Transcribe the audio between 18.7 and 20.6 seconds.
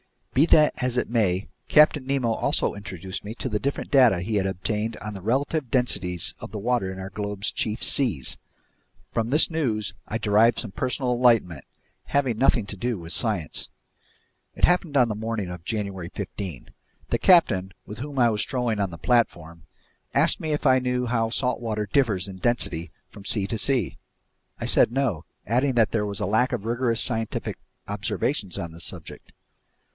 on the platform, asked me